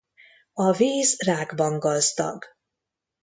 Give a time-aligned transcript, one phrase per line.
[0.53, 2.45] A víz rákban gazdag.